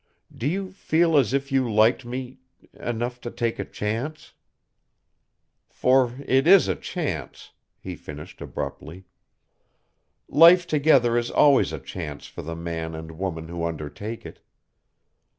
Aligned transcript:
Do 0.35 0.47
you 0.47 0.71
feel 0.71 1.15
as 1.15 1.31
if 1.31 1.51
you 1.51 1.71
liked 1.71 2.05
me 2.05 2.39
enough 2.73 3.21
to 3.21 3.29
take 3.29 3.59
a 3.59 3.63
chance? 3.63 4.33
"For 5.69 6.15
it 6.25 6.47
is 6.47 6.67
a 6.67 6.75
chance," 6.75 7.51
he 7.79 7.95
finished 7.95 8.41
abruptly. 8.41 9.03
"Life 10.27 10.65
together 10.65 11.19
is 11.19 11.29
always 11.29 11.71
a 11.71 11.77
chance 11.79 12.25
for 12.25 12.41
the 12.41 12.55
man 12.55 12.95
and 12.95 13.19
woman 13.19 13.47
who 13.47 13.63
undertake 13.63 14.25
it. 14.25 14.39